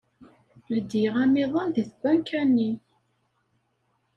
Ledyeɣ 0.73 1.15
amiḍan 1.23 1.69
deg 1.75 1.87
tbanka-nni. 1.91 2.71